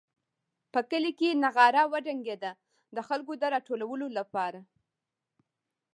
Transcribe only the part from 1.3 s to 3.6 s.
نغاره وډنګېده د خلکو د